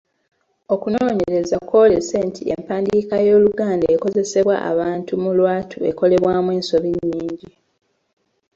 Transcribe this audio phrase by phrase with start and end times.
[0.73, 7.49] Okunoonyereza kwolese nti empandiika y'Oluganda ekozesebwa abantu mu lwatu ekolebwamu ensobi nnyingi.